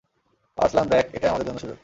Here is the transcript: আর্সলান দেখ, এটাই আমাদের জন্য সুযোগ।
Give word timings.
আর্সলান 0.57 0.87
দেখ, 0.87 1.05
এটাই 1.13 1.29
আমাদের 1.29 1.47
জন্য 1.47 1.59
সুযোগ। 1.59 1.77